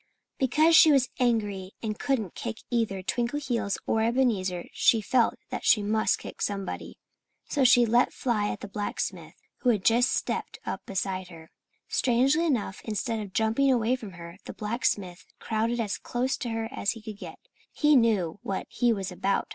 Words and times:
Because 0.39 0.75
she 0.75 0.91
was 0.91 1.11
angry 1.19 1.73
and 1.83 1.99
couldn't 1.99 2.33
kick 2.33 2.57
either 2.71 3.03
Twinkleheels 3.03 3.77
or 3.85 4.01
Ebenezer 4.01 4.65
she 4.73 4.99
felt 4.99 5.35
that 5.51 5.63
she 5.63 5.83
must 5.83 6.17
kick 6.17 6.41
somebody. 6.41 6.97
So 7.47 7.63
she 7.63 7.85
let 7.85 8.11
fly 8.11 8.49
at 8.49 8.61
the 8.61 8.67
blacksmith, 8.67 9.35
who 9.59 9.69
had 9.69 9.85
just 9.85 10.11
stepped 10.11 10.57
up 10.65 10.83
beside 10.87 11.27
her. 11.27 11.51
Strangely 11.87 12.47
enough, 12.47 12.81
instead 12.83 13.19
of 13.19 13.31
jumping 13.31 13.71
away 13.71 13.95
from 13.95 14.13
her, 14.13 14.39
the 14.45 14.53
blacksmith 14.53 15.23
crowded 15.39 15.79
as 15.79 15.99
close 15.99 16.35
to 16.37 16.49
her 16.49 16.67
as 16.71 16.93
he 16.93 17.01
could 17.03 17.19
get. 17.19 17.37
He 17.71 17.95
knew 17.95 18.39
what 18.41 18.65
he 18.71 18.91
was 18.91 19.11
about. 19.11 19.47